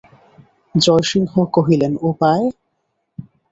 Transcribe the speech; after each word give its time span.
জয়সিংহ 0.75 1.33
কহিলেন, 1.55 1.93
উপায়! 2.09 2.45